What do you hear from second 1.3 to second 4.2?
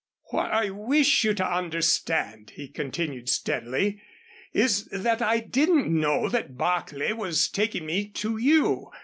to understand," he continued, steadily,